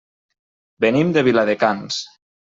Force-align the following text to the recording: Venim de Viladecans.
Venim 0.85 1.13
de 1.19 1.25
Viladecans. 1.29 2.01